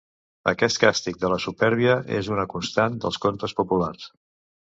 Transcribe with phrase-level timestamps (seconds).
[0.51, 4.09] Aquest càstig de la supèrbia és una constant dels contes populars.